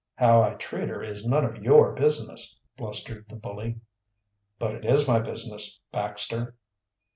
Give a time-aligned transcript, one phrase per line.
[0.15, 3.77] "How I treat her is none of your business," blustered the bully.
[4.57, 6.55] "But it is my business, Baxter."